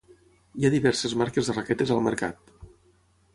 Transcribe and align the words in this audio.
Hi 0.61 0.65
ha 0.69 0.71
diverses 0.75 1.13
marques 1.23 1.51
de 1.51 1.55
raquetes 1.59 1.93
al 1.97 2.03
mercat. 2.09 2.51